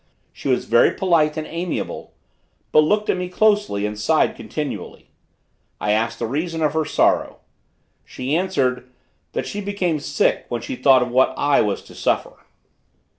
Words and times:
She 0.33 0.47
was 0.47 0.65
very 0.65 0.89
polite 0.95 1.37
and 1.37 1.45
amiable; 1.45 2.11
but 2.71 2.79
looked 2.79 3.07
at 3.11 3.17
me 3.17 3.29
closely, 3.29 3.85
and 3.85 3.99
sighed 3.99 4.35
continually. 4.35 5.11
I 5.79 5.91
asked 5.91 6.17
the 6.17 6.25
reason 6.25 6.63
of 6.63 6.73
her 6.73 6.85
sorrow. 6.85 7.37
She 8.03 8.35
answered, 8.35 8.89
"that 9.33 9.45
she 9.45 9.61
became 9.61 9.99
sick 9.99 10.45
when 10.49 10.63
she 10.63 10.75
thought 10.75 11.03
of 11.03 11.11
what 11.11 11.35
I 11.37 11.61
was 11.61 11.83
to 11.83 11.93
suffer." 11.93 12.39